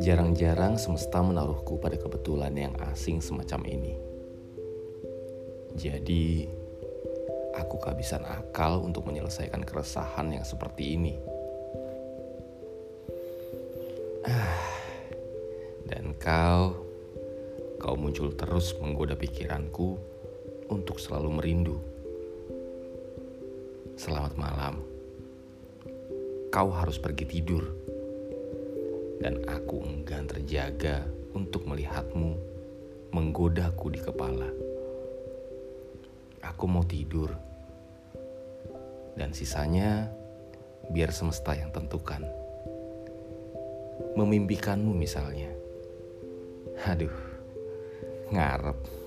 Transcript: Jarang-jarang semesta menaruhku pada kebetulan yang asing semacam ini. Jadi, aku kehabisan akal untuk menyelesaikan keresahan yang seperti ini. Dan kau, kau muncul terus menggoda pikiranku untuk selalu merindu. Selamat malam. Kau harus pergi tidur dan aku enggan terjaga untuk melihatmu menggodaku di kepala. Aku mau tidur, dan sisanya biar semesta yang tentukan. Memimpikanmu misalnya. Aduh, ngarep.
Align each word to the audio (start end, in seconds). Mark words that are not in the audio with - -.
Jarang-jarang 0.00 0.80
semesta 0.80 1.20
menaruhku 1.20 1.76
pada 1.76 2.00
kebetulan 2.00 2.56
yang 2.56 2.72
asing 2.92 3.20
semacam 3.20 3.60
ini. 3.68 3.96
Jadi, 5.76 6.48
aku 7.56 7.76
kehabisan 7.76 8.24
akal 8.24 8.80
untuk 8.80 9.04
menyelesaikan 9.04 9.64
keresahan 9.68 10.32
yang 10.32 10.44
seperti 10.48 10.96
ini. 10.96 11.20
Dan 15.92 16.16
kau, 16.16 16.88
kau 17.76 17.96
muncul 18.00 18.32
terus 18.32 18.72
menggoda 18.80 19.12
pikiranku 19.12 20.00
untuk 20.72 20.96
selalu 20.96 21.28
merindu. 21.36 21.76
Selamat 24.00 24.32
malam. 24.40 24.93
Kau 26.54 26.70
harus 26.70 27.02
pergi 27.02 27.26
tidur 27.26 27.66
dan 29.18 29.42
aku 29.50 29.82
enggan 29.82 30.30
terjaga 30.30 31.02
untuk 31.34 31.66
melihatmu 31.66 32.38
menggodaku 33.10 33.90
di 33.90 33.98
kepala. 33.98 34.46
Aku 36.46 36.70
mau 36.70 36.86
tidur, 36.86 37.34
dan 39.18 39.34
sisanya 39.34 40.14
biar 40.94 41.10
semesta 41.10 41.58
yang 41.58 41.74
tentukan. 41.74 42.22
Memimpikanmu 44.14 44.94
misalnya. 44.94 45.50
Aduh, 46.86 47.18
ngarep. 48.30 49.03